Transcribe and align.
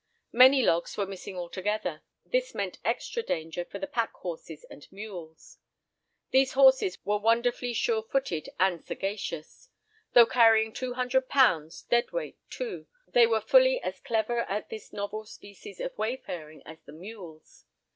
Many 0.33 0.63
logs 0.63 0.97
were 0.97 1.05
missing 1.05 1.37
altogether. 1.37 2.01
This 2.25 2.55
meant 2.55 2.79
extra 2.83 3.21
danger 3.21 3.63
for 3.63 3.77
the 3.77 3.85
pack 3.85 4.11
horses 4.13 4.63
and 4.63 4.91
mules. 4.91 5.59
These 6.31 6.53
horses 6.53 6.97
were 7.05 7.19
wonderfully 7.19 7.73
sure 7.73 8.01
footed 8.01 8.49
and 8.59 8.83
sagacious. 8.83 9.69
Though 10.13 10.25
carrying 10.25 10.73
two 10.73 10.95
hundred 10.95 11.29
pounds 11.29 11.83
(dead 11.83 12.11
weight 12.11 12.39
too) 12.49 12.87
they 13.09 13.27
were 13.27 13.41
fully 13.41 13.79
as 13.83 13.99
clever 13.99 14.39
at 14.49 14.69
this 14.69 14.91
novel 14.91 15.23
species 15.23 15.79
of 15.79 15.95
wayfaring 15.99 16.63
as 16.65 16.81
the 16.81 16.93
mules. 16.93 17.65